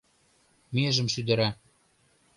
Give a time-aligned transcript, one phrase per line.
[0.75, 1.49] Межым шӱдыра.